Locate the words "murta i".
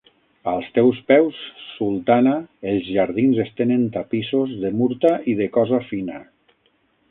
4.81-5.39